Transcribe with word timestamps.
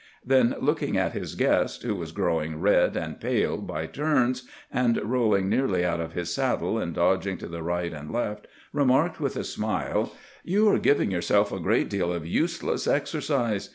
Then, 0.25 0.55
looking 0.59 0.97
at 0.97 1.13
Ms 1.13 1.35
guest, 1.35 1.83
who 1.83 1.93
was 1.95 2.11
growing 2.11 2.59
red 2.59 2.97
and 2.97 3.19
pale 3.21 3.57
by 3.57 3.85
turns, 3.85 4.49
and 4.73 4.97
rolling 5.03 5.47
nearly 5.47 5.85
out 5.85 5.99
of 6.01 6.15
bis 6.15 6.33
saddle 6.33 6.79
in 6.79 6.93
dodging 6.93 7.37
to 7.37 7.47
tbe 7.47 7.61
rigbt 7.61 7.99
and 7.99 8.11
left, 8.11 8.47
remarked 8.73 9.19
witb 9.19 9.35
a 9.35 9.43
smile: 9.43 10.11
"You 10.43 10.67
are 10.69 10.79
giving 10.79 11.11
yourself 11.11 11.51
a 11.51 11.59
great 11.59 11.87
deal 11.87 12.11
of 12.11 12.25
useless 12.25 12.87
exercise. 12.87 13.69